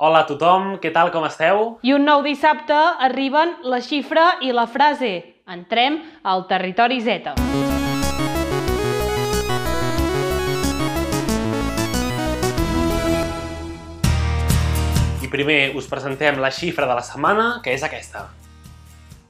Hola 0.00 0.22
a 0.22 0.24
tothom, 0.24 0.78
què 0.80 0.88
tal, 0.96 1.10
com 1.12 1.26
esteu? 1.28 1.58
I 1.84 1.90
un 1.92 2.06
nou 2.08 2.22
dissabte 2.24 2.72
arriben 3.04 3.50
la 3.68 3.82
xifra 3.84 4.38
i 4.40 4.48
la 4.56 4.64
frase. 4.64 5.10
Entrem 5.44 5.98
al 6.24 6.46
territori 6.48 7.02
Z. 7.04 7.34
I 15.20 15.28
primer 15.28 15.60
us 15.76 15.92
presentem 15.92 16.40
la 16.40 16.48
xifra 16.48 16.88
de 16.88 16.96
la 16.96 17.04
setmana, 17.04 17.50
que 17.60 17.76
és 17.76 17.84
aquesta. 17.84 18.30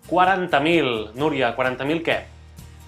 40.000. 0.07 1.17
Núria, 1.19 1.51
40.000 1.59 2.07
què? 2.07 2.21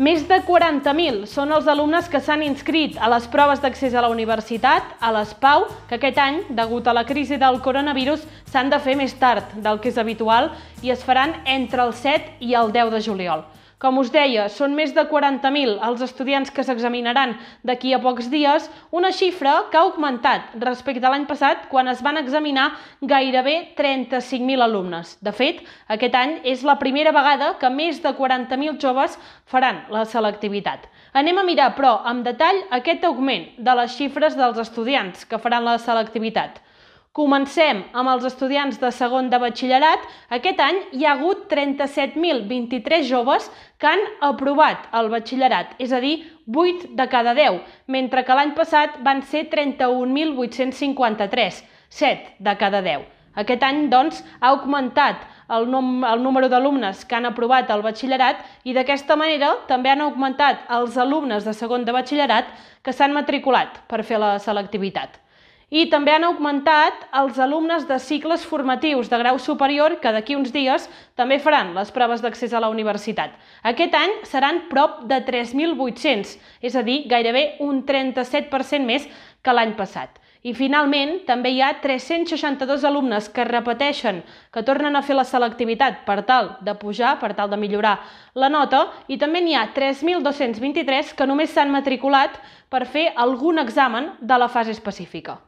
Més 0.00 0.22
de 0.24 0.38
40.000 0.40 1.27
són 1.29 1.50
els 1.52 1.66
alumnes 1.68 2.06
que 2.09 2.16
s'han 2.24 2.41
inscrit 2.46 2.95
a 2.96 3.11
les 3.12 3.27
proves 3.29 3.61
d'accés 3.61 3.92
a 3.92 4.00
la 4.00 4.09
universitat, 4.09 4.86
a 4.96 5.11
l'ESPAU, 5.12 5.66
que 5.91 5.98
aquest 5.98 6.16
any, 6.16 6.38
degut 6.48 6.88
a 6.88 6.95
la 6.96 7.04
crisi 7.04 7.36
del 7.36 7.61
coronavirus, 7.61 8.24
s'han 8.48 8.73
de 8.73 8.78
fer 8.80 8.96
més 8.96 9.12
tard 9.20 9.52
del 9.60 9.83
que 9.84 9.92
és 9.92 9.98
habitual 10.00 10.48
i 10.80 10.95
es 10.97 11.05
faran 11.05 11.34
entre 11.45 11.84
el 11.84 11.92
7 11.92 12.41
i 12.41 12.55
el 12.56 12.73
10 12.73 12.88
de 12.97 13.02
juliol. 13.05 13.45
Com 13.82 13.96
us 13.98 14.12
deia, 14.14 14.45
són 14.46 14.77
més 14.78 14.92
de 14.95 15.02
40.000 15.10 15.80
els 15.82 16.02
estudiants 16.06 16.52
que 16.54 16.62
s'examinaran 16.62 17.32
d'aquí 17.66 17.91
a 17.91 17.98
pocs 18.05 18.28
dies, 18.30 18.68
una 18.95 19.10
xifra 19.10 19.56
que 19.72 19.80
ha 19.80 19.82
augmentat 19.88 20.55
respecte 20.62 21.02
a 21.08 21.10
l'any 21.10 21.24
passat 21.27 21.66
quan 21.72 21.91
es 21.91 22.05
van 22.06 22.20
examinar 22.20 22.68
gairebé 23.02 23.56
35.000 23.74 24.62
alumnes. 24.68 25.16
De 25.18 25.34
fet, 25.34 25.64
aquest 25.91 26.14
any 26.14 26.38
és 26.55 26.62
la 26.62 26.78
primera 26.78 27.10
vegada 27.10 27.56
que 27.58 27.74
més 27.74 27.98
de 28.06 28.14
40.000 28.22 28.78
joves 28.78 29.18
faran 29.50 29.83
la 29.91 30.06
selectivitat. 30.06 30.86
Anem 31.19 31.42
a 31.42 31.48
mirar, 31.50 31.72
però, 31.74 31.96
amb 32.06 32.22
detall 32.22 32.62
aquest 32.78 33.02
augment 33.10 33.50
de 33.58 33.80
les 33.83 33.98
xifres 33.98 34.38
dels 34.38 34.62
estudiants 34.62 35.27
que 35.27 35.42
faran 35.42 35.66
la 35.66 35.80
selectivitat. 35.83 36.62
Comencem 37.12 37.83
amb 37.93 38.09
els 38.09 38.23
estudiants 38.25 38.79
de 38.80 38.89
segon 38.97 39.27
de 39.29 39.37
batxillerat. 39.37 40.01
Aquest 40.33 40.61
any 40.65 40.79
hi 40.97 41.05
ha 41.05 41.11
hagut 41.12 41.43
37.023 41.51 43.03
joves 43.05 43.50
que 43.77 43.91
han 43.91 44.00
aprovat 44.28 44.86
el 44.97 45.11
batxillerat, 45.12 45.75
és 45.77 45.92
a 45.92 46.01
dir, 46.01 46.25
8 46.48 46.97
de 46.97 47.05
cada 47.12 47.34
10, 47.36 47.59
mentre 47.92 48.25
que 48.25 48.36
l'any 48.39 48.55
passat 48.56 48.97
van 49.05 49.20
ser 49.28 49.42
31.853, 49.53 51.61
7 52.01 52.33
de 52.48 52.55
cada 52.62 52.81
10. 52.86 53.05
Aquest 53.42 53.67
any, 53.69 53.83
doncs, 53.92 54.23
ha 54.41 54.55
augmentat 54.55 55.27
el, 55.53 55.69
nom 55.69 56.01
el 56.08 56.25
número 56.25 56.48
d'alumnes 56.48 57.05
que 57.05 57.19
han 57.19 57.29
aprovat 57.29 57.69
el 57.77 57.84
batxillerat 57.84 58.41
i 58.64 58.73
d'aquesta 58.73 59.20
manera 59.20 59.53
també 59.69 59.92
han 59.92 60.01
augmentat 60.06 60.64
els 60.79 60.97
alumnes 60.97 61.45
de 61.45 61.53
segon 61.61 61.84
de 61.84 61.92
batxillerat 61.92 62.48
que 62.81 62.97
s'han 62.97 63.12
matriculat 63.12 63.84
per 63.92 64.01
fer 64.01 64.17
la 64.17 64.39
selectivitat. 64.41 65.22
I 65.73 65.87
també 65.89 66.12
han 66.12 66.27
augmentat 66.28 67.06
els 67.17 67.39
alumnes 67.41 67.87
de 67.89 67.97
cicles 67.97 68.42
formatius 68.45 69.09
de 69.09 69.17
grau 69.23 69.39
superior 69.41 69.95
que 70.03 70.11
d'aquí 70.12 70.34
uns 70.37 70.51
dies 70.53 70.84
també 71.17 71.39
faran 71.41 71.70
les 71.73 71.89
proves 71.97 72.20
d'accés 72.20 72.53
a 72.53 72.61
la 72.61 72.69
universitat. 72.69 73.31
Aquest 73.64 73.95
any 73.97 74.12
seran 74.29 74.67
prop 74.69 74.98
de 75.09 75.23
3.800, 75.25 76.34
és 76.61 76.75
a 76.77 76.83
dir, 76.84 77.06
gairebé 77.09 77.55
un 77.64 77.87
37% 77.89 78.84
més 78.84 79.06
que 79.41 79.55
l'any 79.56 79.73
passat. 79.79 80.19
I 80.45 80.53
finalment, 80.59 81.23
també 81.25 81.55
hi 81.55 81.62
ha 81.64 81.70
362 81.81 82.84
alumnes 82.84 83.31
que 83.33 83.47
repeteixen, 83.48 84.20
que 84.53 84.64
tornen 84.67 84.98
a 84.98 85.03
fer 85.07 85.17
la 85.17 85.25
selectivitat 85.25 86.03
per 86.05 86.19
tal 86.29 86.51
de 86.61 86.75
pujar, 86.77 87.14
per 87.23 87.31
tal 87.39 87.48
de 87.48 87.57
millorar 87.57 87.95
la 88.34 88.51
nota, 88.53 88.83
i 89.09 89.17
també 89.17 89.41
n'hi 89.41 89.57
ha 89.57 89.70
3.223 89.73 91.14
que 91.17 91.31
només 91.31 91.57
s'han 91.57 91.73
matriculat 91.73 92.36
per 92.69 92.84
fer 92.84 93.07
algun 93.17 93.62
examen 93.64 94.12
de 94.20 94.36
la 94.36 94.51
fase 94.53 94.77
específica. 94.77 95.39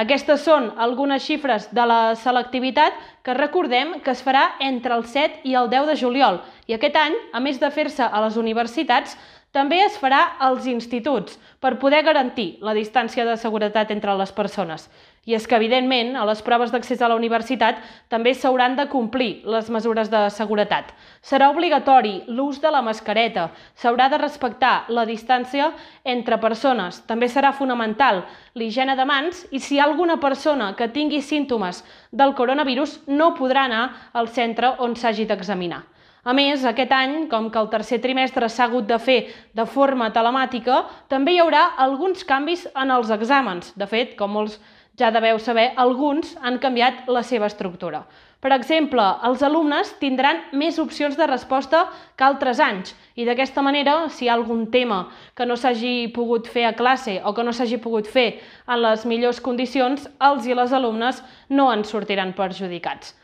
Aquestes 0.00 0.44
són 0.46 0.70
algunes 0.80 1.26
xifres 1.26 1.66
de 1.76 1.84
la 1.84 2.14
selectivitat 2.16 2.94
que 3.26 3.34
recordem 3.36 3.98
que 4.00 4.14
es 4.14 4.22
farà 4.24 4.46
entre 4.64 4.94
el 4.96 5.04
7 5.04 5.42
i 5.50 5.56
el 5.60 5.68
10 5.68 5.90
de 5.90 5.96
juliol. 6.00 6.38
I 6.70 6.76
aquest 6.78 6.96
any, 6.96 7.16
a 7.36 7.40
més 7.44 7.58
de 7.60 7.68
fer-se 7.74 8.06
a 8.06 8.22
les 8.24 8.38
universitats, 8.40 9.18
també 9.50 9.80
es 9.82 9.96
farà 9.98 10.20
als 10.38 10.66
instituts 10.70 11.38
per 11.58 11.78
poder 11.82 12.04
garantir 12.06 12.60
la 12.62 12.74
distància 12.74 13.24
de 13.26 13.36
seguretat 13.36 13.90
entre 13.90 14.14
les 14.14 14.30
persones. 14.32 14.84
I 15.26 15.34
és 15.36 15.44
que, 15.46 15.58
evidentment, 15.58 16.14
a 16.16 16.22
les 16.24 16.40
proves 16.40 16.70
d'accés 16.72 17.02
a 17.02 17.08
la 17.10 17.16
universitat 17.18 17.82
també 18.08 18.32
s'hauran 18.32 18.76
de 18.78 18.86
complir 18.88 19.42
les 19.44 19.68
mesures 19.68 20.08
de 20.08 20.22
seguretat. 20.32 20.94
Serà 21.20 21.50
obligatori 21.50 22.22
l'ús 22.28 22.62
de 22.62 22.70
la 22.70 22.80
mascareta, 22.80 23.50
s'haurà 23.74 24.08
de 24.08 24.22
respectar 24.22 24.86
la 24.88 25.04
distància 25.04 25.72
entre 26.04 26.40
persones, 26.40 27.02
també 27.10 27.28
serà 27.28 27.52
fonamental 27.52 28.24
l'higiene 28.54 28.96
de 28.96 29.04
mans 29.04 29.44
i 29.50 29.60
si 29.60 29.76
hi 29.76 29.80
ha 29.80 29.90
alguna 29.90 30.20
persona 30.22 30.72
que 30.78 30.88
tingui 30.88 31.20
símptomes 31.20 31.84
del 32.10 32.34
coronavirus 32.34 33.00
no 33.08 33.34
podrà 33.34 33.66
anar 33.66 33.86
al 34.14 34.28
centre 34.28 34.76
on 34.78 34.96
s'hagi 34.96 35.26
d'examinar. 35.26 35.84
A 36.24 36.34
més, 36.36 36.64
aquest 36.68 36.90
any, 36.92 37.14
com 37.30 37.48
que 37.48 37.58
el 37.58 37.70
tercer 37.72 38.00
trimestre 38.04 38.48
s'ha 38.48 38.66
hagut 38.68 38.88
de 38.88 38.98
fer 39.00 39.20
de 39.56 39.64
forma 39.64 40.10
telemàtica, 40.12 40.82
també 41.08 41.32
hi 41.32 41.40
haurà 41.40 41.62
alguns 41.80 42.26
canvis 42.28 42.66
en 42.74 42.92
els 42.92 43.12
exàmens. 43.14 43.72
De 43.76 43.88
fet, 43.88 44.12
com 44.18 44.36
molts 44.36 44.58
ja 45.00 45.08
deveu 45.10 45.38
saber, 45.40 45.70
alguns 45.80 46.34
han 46.42 46.58
canviat 46.60 47.08
la 47.08 47.22
seva 47.24 47.48
estructura. 47.48 48.02
Per 48.40 48.50
exemple, 48.56 49.04
els 49.28 49.42
alumnes 49.44 49.94
tindran 50.00 50.38
més 50.56 50.78
opcions 50.80 51.16
de 51.16 51.26
resposta 51.28 51.82
que 52.16 52.24
altres 52.24 52.60
anys 52.60 52.94
i 53.16 53.26
d'aquesta 53.28 53.64
manera, 53.64 54.08
si 54.08 54.24
hi 54.24 54.30
ha 54.30 54.36
algun 54.36 54.66
tema 54.72 55.02
que 55.36 55.44
no 55.48 55.56
s'hagi 55.60 56.08
pogut 56.16 56.48
fer 56.48 56.64
a 56.68 56.74
classe 56.76 57.18
o 57.24 57.34
que 57.36 57.44
no 57.44 57.52
s'hagi 57.52 57.80
pogut 57.84 58.08
fer 58.08 58.40
en 58.66 58.80
les 58.80 59.04
millors 59.04 59.40
condicions, 59.44 60.08
els 60.30 60.48
i 60.48 60.56
les 60.56 60.72
alumnes 60.72 61.20
no 61.48 61.68
en 61.72 61.84
sortiran 61.84 62.32
perjudicats. 62.36 63.14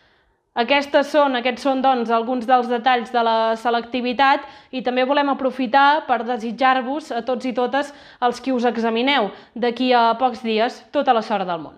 Aquestes 0.56 1.10
són, 1.12 1.36
aquests 1.36 1.66
són 1.66 1.82
doncs, 1.84 2.08
alguns 2.08 2.46
dels 2.48 2.68
detalls 2.70 3.10
de 3.12 3.22
la 3.26 3.56
selectivitat 3.60 4.46
i 4.72 4.80
també 4.80 5.04
volem 5.04 5.28
aprofitar 5.28 6.06
per 6.08 6.22
desitjar-vos 6.24 7.10
a 7.12 7.20
tots 7.28 7.44
i 7.44 7.52
totes 7.52 7.92
els 8.24 8.40
qui 8.40 8.56
us 8.56 8.64
examineu 8.64 9.28
d'aquí 9.52 9.92
a 9.92 10.14
pocs 10.16 10.40
dies 10.40 10.80
tota 10.96 11.12
la 11.12 11.20
sort 11.20 11.44
del 11.44 11.60
món. 11.60 11.76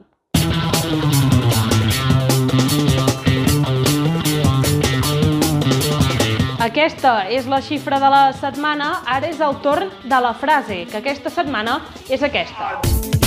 Aquesta 6.63 7.25
és 7.35 7.51
la 7.51 7.59
xifra 7.59 7.99
de 7.99 8.15
la 8.15 8.25
setmana, 8.39 9.01
ara 9.07 9.27
és 9.27 9.43
el 9.43 9.59
torn 9.65 9.91
de 10.05 10.23
la 10.23 10.37
frase, 10.39 10.85
que 10.87 11.03
aquesta 11.03 11.35
setmana 11.35 11.81
és 12.07 12.23
aquesta. 12.23 13.18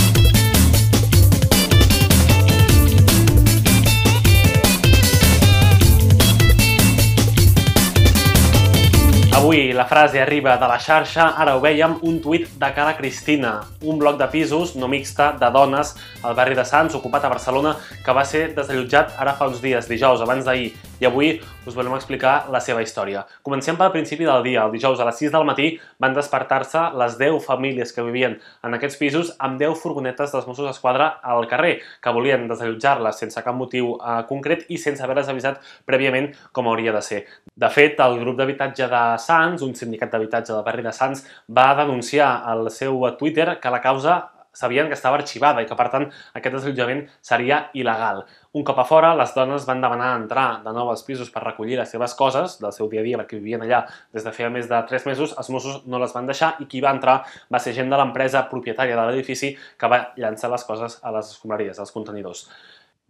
Avui 9.42 9.74
la 9.74 9.86
frase 9.86 10.22
arriba 10.22 10.54
de 10.62 10.68
la 10.70 10.76
xarxa, 10.78 11.24
ara 11.42 11.56
ho 11.58 11.62
vèiem, 11.64 11.96
un 12.06 12.20
tuit 12.22 12.44
de 12.62 12.68
Cara 12.76 12.92
Cristina, 12.94 13.56
un 13.82 13.98
bloc 13.98 14.20
de 14.20 14.28
pisos 14.30 14.76
no 14.78 14.86
mixta 14.86 15.32
de 15.42 15.50
dones 15.50 15.96
al 16.22 16.36
barri 16.38 16.54
de 16.54 16.62
Sants, 16.62 16.94
ocupat 16.94 17.26
a 17.26 17.32
Barcelona, 17.34 17.72
que 18.06 18.14
va 18.14 18.22
ser 18.22 18.52
desallotjat 18.54 19.18
ara 19.18 19.34
fa 19.40 19.50
uns 19.50 19.58
dies, 19.64 19.90
dijous, 19.90 20.22
abans 20.22 20.46
d'ahir, 20.46 20.76
i 21.02 21.06
avui 21.10 21.32
us 21.66 21.74
volem 21.74 21.96
explicar 21.98 22.46
la 22.54 22.60
seva 22.62 22.84
història. 22.86 23.24
Comencem 23.42 23.78
pel 23.78 23.90
principi 23.94 24.28
del 24.28 24.44
dia. 24.46 24.66
El 24.68 24.74
dijous 24.76 25.00
a 25.02 25.08
les 25.08 25.18
6 25.18 25.32
del 25.34 25.46
matí 25.50 25.72
van 26.02 26.14
despertar-se 26.14 26.84
les 27.02 27.16
10 27.18 27.40
famílies 27.42 27.94
que 27.96 28.06
vivien 28.06 28.36
en 28.38 28.78
aquests 28.78 29.00
pisos 29.02 29.32
amb 29.42 29.58
10 29.58 29.82
furgonetes 29.82 30.34
dels 30.36 30.46
Mossos 30.46 30.68
d'Esquadra 30.70 31.08
al 31.26 31.48
carrer, 31.50 31.80
que 32.02 32.14
volien 32.14 32.46
desallotjar-les 32.50 33.18
sense 33.24 33.42
cap 33.42 33.58
motiu 33.58 33.96
eh, 33.98 34.20
concret 34.30 34.68
i 34.70 34.78
sense 34.78 35.02
haver-les 35.02 35.32
avisat 35.34 35.58
prèviament 35.90 36.30
com 36.54 36.70
hauria 36.70 36.94
de 36.94 37.02
ser. 37.02 37.24
De 37.58 37.72
fet, 37.74 37.98
el 38.06 38.20
grup 38.22 38.38
d'habitatge 38.38 38.90
de 38.92 39.02
Sants, 39.26 39.66
un 39.66 39.74
sindicat 39.74 40.14
d'habitatge 40.14 40.54
del 40.54 40.68
barri 40.68 40.86
de 40.86 40.94
Sants, 40.94 41.26
va 41.50 41.72
denunciar 41.82 42.30
al 42.46 42.70
seu 42.70 43.02
Twitter 43.18 43.58
que 43.58 43.74
la 43.74 43.82
causa 43.82 44.20
sabien 44.54 44.88
que 44.88 44.94
estava 44.94 45.18
arxivada 45.18 45.64
i 45.64 45.68
que, 45.68 45.76
per 45.80 45.88
tant, 45.94 46.08
aquest 46.38 46.58
desallotjament 46.58 47.06
seria 47.24 47.64
il·legal. 47.78 48.26
Un 48.60 48.66
cop 48.68 48.80
a 48.82 48.84
fora, 48.84 49.10
les 49.16 49.30
dones 49.32 49.64
van 49.64 49.80
demanar 49.80 50.10
entrar 50.20 50.48
de 50.66 50.72
nou 50.76 50.90
als 50.92 51.06
pisos 51.08 51.30
per 51.32 51.40
recollir 51.46 51.78
les 51.80 51.94
seves 51.94 52.12
coses 52.20 52.58
del 52.60 52.74
seu 52.76 52.90
dia 52.92 53.00
a 53.00 53.06
dia, 53.06 53.20
perquè 53.22 53.38
vivien 53.40 53.64
allà 53.64 53.80
des 54.12 54.26
de 54.28 54.34
feia 54.36 54.50
més 54.52 54.68
de 54.68 54.80
3 54.90 55.06
mesos, 55.08 55.32
els 55.40 55.52
Mossos 55.56 55.78
no 55.88 56.02
les 56.04 56.12
van 56.18 56.28
deixar 56.28 56.50
i 56.60 56.68
qui 56.74 56.82
va 56.84 56.92
entrar 56.92 57.16
va 57.48 57.62
ser 57.64 57.72
gent 57.78 57.88
de 57.94 58.02
l'empresa 58.02 58.44
propietària 58.52 59.00
de 59.00 59.08
l'edifici 59.08 59.54
que 59.80 59.92
va 59.94 60.02
llançar 60.20 60.52
les 60.52 60.68
coses 60.68 61.00
a 61.00 61.16
les 61.16 61.32
escombraries, 61.32 61.80
als 61.80 61.96
contenidors. 61.96 62.44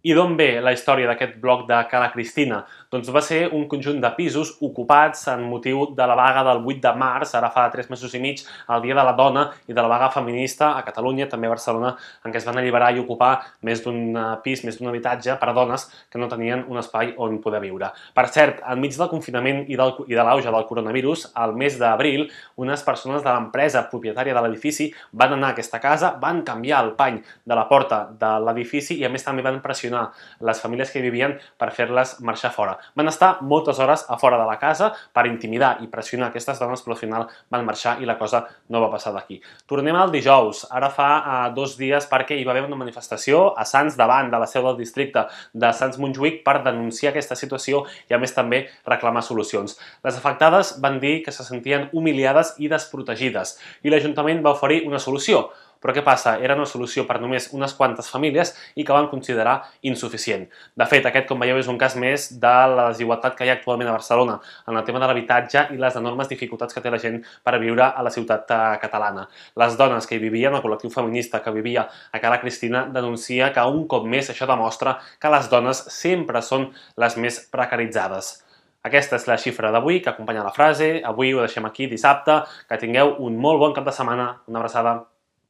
I 0.01 0.15
d'on 0.17 0.31
ve 0.33 0.55
la 0.65 0.71
història 0.73 1.05
d'aquest 1.05 1.35
bloc 1.37 1.67
de 1.69 1.77
Cala 1.85 2.07
Cristina? 2.09 2.63
Doncs 2.89 3.11
va 3.13 3.21
ser 3.21 3.43
un 3.53 3.67
conjunt 3.69 3.99
de 4.01 4.09
pisos 4.15 4.55
ocupats 4.65 5.27
en 5.29 5.43
motiu 5.45 5.83
de 5.93 6.05
la 6.09 6.15
vaga 6.17 6.41
del 6.47 6.63
8 6.65 6.81
de 6.81 6.93
març, 6.97 7.35
ara 7.37 7.51
fa 7.53 7.67
3 7.69 7.91
mesos 7.91 8.15
i 8.17 8.21
mig, 8.23 8.41
el 8.65 8.81
Dia 8.81 8.95
de 8.97 9.03
la 9.05 9.13
Dona 9.13 9.43
i 9.69 9.75
de 9.77 9.77
la 9.77 9.91
vaga 9.91 10.07
feminista 10.09 10.71
a 10.75 10.81
Catalunya, 10.87 11.27
també 11.29 11.45
a 11.45 11.53
Barcelona, 11.53 11.91
en 12.25 12.33
què 12.33 12.41
es 12.41 12.47
van 12.49 12.57
alliberar 12.57 12.89
i 12.95 12.99
ocupar 13.03 13.29
més 13.61 13.83
d'un 13.85 14.17
eh, 14.17 14.23
pis, 14.41 14.63
més 14.65 14.79
d'un 14.79 14.89
habitatge 14.89 15.37
per 15.37 15.51
a 15.51 15.53
dones 15.53 15.85
que 16.09 16.17
no 16.17 16.31
tenien 16.33 16.65
un 16.67 16.81
espai 16.81 17.13
on 17.21 17.37
poder 17.45 17.61
viure. 17.61 17.91
Per 18.17 18.25
cert, 18.33 18.65
enmig 18.73 18.97
del 18.97 19.11
confinament 19.13 19.63
i, 19.69 19.77
del, 19.77 19.93
i 20.09 20.17
de 20.17 20.25
l'auge 20.25 20.49
del 20.49 20.67
coronavirus, 20.73 21.27
al 21.35 21.53
mes 21.53 21.77
d'abril, 21.77 22.25
unes 22.57 22.81
persones 22.89 23.21
de 23.21 23.29
l'empresa 23.29 23.85
propietària 23.93 24.33
de 24.33 24.41
l'edifici 24.47 24.89
van 25.13 25.37
anar 25.37 25.53
a 25.53 25.59
aquesta 25.59 25.79
casa, 25.79 26.15
van 26.17 26.41
canviar 26.41 26.81
el 26.87 26.93
pany 26.97 27.21
de 27.21 27.61
la 27.61 27.69
porta 27.69 28.07
de 28.17 28.35
l'edifici 28.49 28.97
i 28.97 29.05
a 29.05 29.13
més 29.13 29.29
també 29.29 29.45
van 29.45 29.61
pressionar 29.61 29.90
pressionar 29.91 30.11
les 30.39 30.61
famílies 30.61 30.91
que 30.91 30.99
hi 30.99 31.03
vivien 31.03 31.35
per 31.59 31.71
fer-les 31.71 32.19
marxar 32.21 32.51
fora. 32.51 32.77
Van 32.95 33.07
estar 33.07 33.41
moltes 33.41 33.79
hores 33.79 34.05
a 34.09 34.17
fora 34.17 34.37
de 34.39 34.45
la 34.47 34.57
casa 34.59 34.91
per 35.13 35.27
intimidar 35.27 35.77
i 35.81 35.87
pressionar 35.87 36.29
aquestes 36.29 36.59
dones, 36.59 36.81
però 36.81 36.95
al 36.95 36.99
final 36.99 37.27
van 37.49 37.65
marxar 37.65 37.99
i 38.01 38.05
la 38.05 38.17
cosa 38.17 38.45
no 38.69 38.81
va 38.81 38.89
passar 38.91 39.13
d'aquí. 39.13 39.41
Tornem 39.67 39.95
al 39.95 40.11
dijous, 40.11 40.65
ara 40.71 40.89
fa 40.89 41.09
uh, 41.19 41.53
dos 41.53 41.77
dies 41.77 42.07
perquè 42.09 42.37
hi 42.37 42.45
va 42.45 42.51
haver 42.55 42.65
una 42.65 42.79
manifestació 42.79 43.53
a 43.57 43.65
Sants 43.65 43.97
davant 43.97 44.31
de 44.31 44.39
la 44.39 44.47
seu 44.47 44.63
del 44.63 44.77
districte 44.79 45.25
de 45.53 45.73
Sants 45.73 45.99
Montjuïc 45.99 46.41
per 46.45 46.61
denunciar 46.63 47.11
aquesta 47.11 47.35
situació 47.35 47.85
i 48.09 48.15
a 48.15 48.21
més 48.21 48.33
també 48.33 48.65
reclamar 48.87 49.23
solucions. 49.23 49.77
Les 50.03 50.17
afectades 50.17 50.77
van 50.81 50.99
dir 50.99 51.21
que 51.25 51.31
se 51.31 51.43
sentien 51.43 51.89
humiliades 51.93 52.55
i 52.59 52.71
desprotegides 52.71 53.57
i 53.83 53.91
l'Ajuntament 53.91 54.41
va 54.45 54.55
oferir 54.55 54.83
una 54.87 54.99
solució, 54.99 55.49
però 55.81 55.95
què 55.95 56.03
passa? 56.05 56.35
Era 56.43 56.55
una 56.55 56.67
solució 56.69 57.05
per 57.09 57.19
només 57.21 57.49
unes 57.57 57.73
quantes 57.77 58.09
famílies 58.13 58.53
i 58.75 58.85
que 58.85 58.93
van 58.93 59.09
considerar 59.11 59.57
insuficient. 59.87 60.45
De 60.77 60.87
fet, 60.89 61.05
aquest, 61.09 61.27
com 61.29 61.41
veieu, 61.41 61.57
és 61.59 61.69
un 61.71 61.79
cas 61.81 61.95
més 61.99 62.27
de 62.41 62.53
la 62.75 62.89
desigualtat 62.91 63.35
que 63.37 63.47
hi 63.47 63.51
ha 63.51 63.57
actualment 63.57 63.89
a 63.89 63.95
Barcelona 63.97 64.37
en 64.67 64.77
el 64.77 64.85
tema 64.87 65.01
de 65.01 65.09
l'habitatge 65.09 65.65
i 65.73 65.79
les 65.81 65.97
enormes 65.97 66.29
dificultats 66.29 66.77
que 66.77 66.83
té 66.85 66.93
la 66.93 67.01
gent 67.01 67.19
per 67.43 67.57
viure 67.63 67.89
a 67.89 68.05
la 68.05 68.13
ciutat 68.13 68.53
eh, 68.53 68.61
catalana. 68.83 69.25
Les 69.57 69.77
dones 69.79 70.07
que 70.07 70.17
hi 70.17 70.23
vivien, 70.23 70.53
el 70.53 70.63
col·lectiu 70.63 70.93
feminista 70.93 71.41
que 71.41 71.55
vivia 71.55 71.87
a 72.11 72.21
Cala 72.21 72.39
Cristina, 72.41 72.85
denuncia 72.93 73.51
que 73.55 73.65
un 73.65 73.87
cop 73.89 74.05
més 74.05 74.29
això 74.29 74.47
demostra 74.49 74.99
que 75.19 75.33
les 75.33 75.49
dones 75.49 75.85
sempre 75.89 76.45
són 76.45 76.69
les 77.01 77.17
més 77.17 77.41
precaritzades. 77.51 78.37
Aquesta 78.87 79.17
és 79.19 79.27
la 79.29 79.37
xifra 79.37 79.69
d'avui 79.73 79.99
que 80.01 80.09
acompanya 80.09 80.45
la 80.45 80.53
frase. 80.55 80.89
Avui 81.05 81.35
ho 81.35 81.43
deixem 81.43 81.67
aquí 81.69 81.85
dissabte. 81.91 82.41
Que 82.69 82.81
tingueu 82.81 83.15
un 83.27 83.37
molt 83.37 83.61
bon 83.61 83.77
cap 83.77 83.85
de 83.85 83.93
setmana. 83.93 84.31
Una 84.49 84.63
abraçada. 84.63 85.10